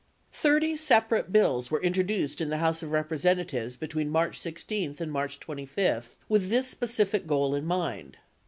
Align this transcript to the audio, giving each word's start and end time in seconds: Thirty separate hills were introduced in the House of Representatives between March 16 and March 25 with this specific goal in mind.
Thirty 0.33 0.75
separate 0.77 1.27
hills 1.31 1.69
were 1.69 1.79
introduced 1.79 2.41
in 2.41 2.49
the 2.49 2.57
House 2.57 2.81
of 2.81 2.91
Representatives 2.91 3.77
between 3.77 4.09
March 4.09 4.39
16 4.39 4.95
and 4.97 5.11
March 5.11 5.39
25 5.39 6.17
with 6.27 6.49
this 6.49 6.67
specific 6.67 7.27
goal 7.27 7.53
in 7.53 7.65
mind. 7.65 8.17